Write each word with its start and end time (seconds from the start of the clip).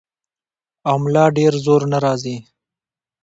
او 0.89 0.95
ملا 1.03 1.25
ډېر 1.37 1.53
زور 1.65 1.81
نۀ 1.91 1.97
راځي- 2.05 2.35